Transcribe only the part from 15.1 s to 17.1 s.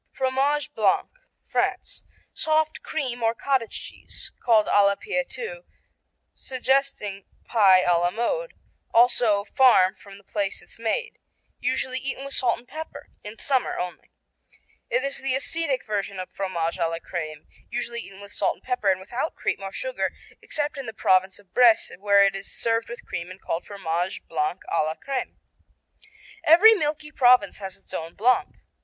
the ascetic version of Fromage à la